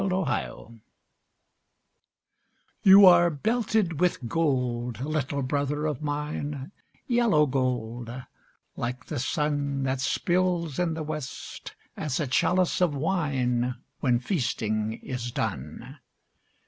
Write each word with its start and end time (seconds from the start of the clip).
THE 0.03 0.23
HOMING 0.25 0.81
BEE 0.81 0.81
You 2.89 3.05
are 3.05 3.29
belted 3.29 3.99
with 3.99 4.27
gold, 4.27 4.97
little 5.01 5.43
brother 5.43 5.85
of 5.85 6.01
mine, 6.01 6.71
Yellow 7.05 7.45
gold, 7.45 8.09
like 8.75 9.05
the 9.05 9.19
sun 9.19 9.83
That 9.83 10.01
spills 10.01 10.79
in 10.79 10.95
the 10.95 11.03
west, 11.03 11.75
as 11.95 12.19
a 12.19 12.25
chalice 12.25 12.81
of 12.81 12.95
wine 12.95 13.75
When 13.99 14.17
feasting 14.19 14.93
is 15.03 15.31
done. 15.31 15.99